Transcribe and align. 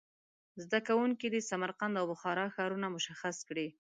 زده 0.63 0.79
کوونکي 0.87 1.27
دې 1.33 1.41
سمرقند 1.49 1.93
او 1.99 2.05
بخارا 2.11 2.45
ښارونه 2.55 2.87
مشخص 2.97 3.37
کړي. 3.47 3.67